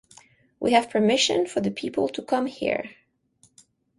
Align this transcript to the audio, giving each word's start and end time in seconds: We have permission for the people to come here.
We 0.59 0.71
have 0.71 0.89
permission 0.89 1.45
for 1.45 1.61
the 1.61 1.69
people 1.69 2.07
to 2.09 2.23
come 2.23 2.47
here. 2.47 2.89